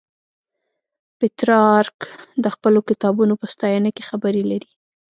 پترارک 1.19 1.99
د 2.43 2.45
خپلو 2.55 2.79
کتابونو 2.89 3.33
په 3.41 3.45
ستاینه 3.53 3.89
کې 3.95 4.03
خبرې 4.09 4.43
لري. 4.51 4.71